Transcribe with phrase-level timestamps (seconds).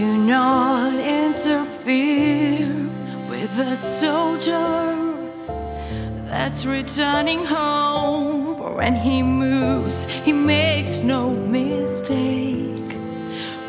[0.00, 2.88] not interfere
[3.28, 4.96] with a soldier
[6.24, 8.56] that's returning home.
[8.56, 12.96] For when he moves, he makes no mistake,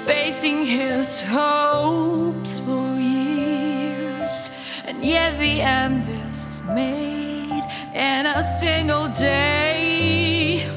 [0.05, 4.49] facing his hopes for years,
[4.85, 10.69] and yet the end is made in a single day.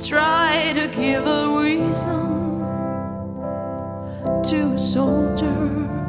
[0.00, 2.39] Try to give a reason
[4.50, 5.99] to a soldier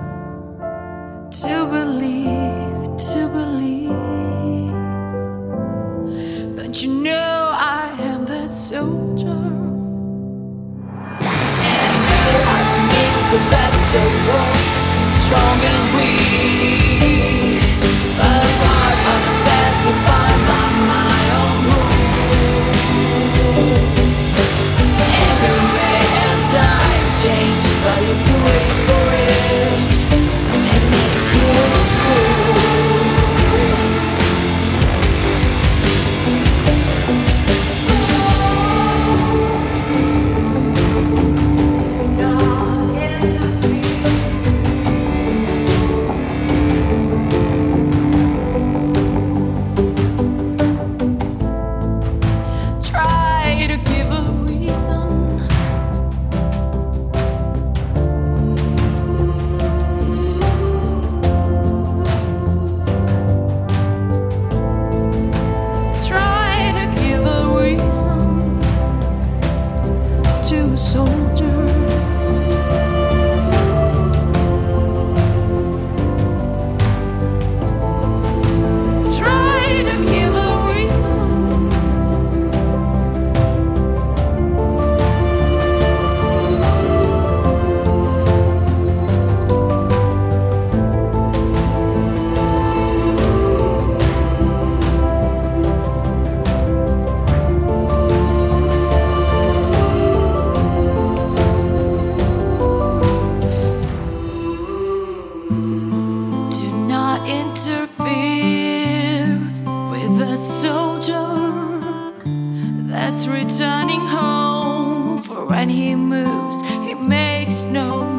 [113.11, 115.21] that's returning home.
[115.21, 118.10] For when he moves, he makes no